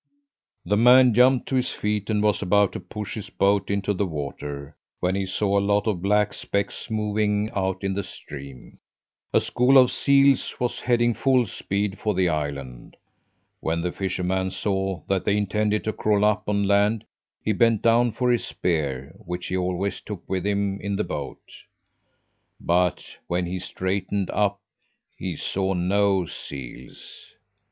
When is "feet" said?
1.69-2.09